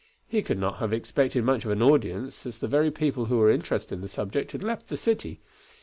He 0.27 0.41
could 0.41 0.57
not 0.57 0.77
have 0.79 0.93
expected 0.93 1.43
much 1.43 1.63
of 1.63 1.69
an 1.69 1.83
audience 1.83 2.47
as 2.47 2.57
the 2.57 2.67
very 2.67 2.89
people 2.89 3.25
who 3.25 3.37
were 3.37 3.51
interested 3.51 3.93
in 3.93 4.01
the 4.01 4.07
subject 4.07 4.51
had 4.51 4.63
left 4.63 4.87
the 4.87 4.97
city. 4.97 5.41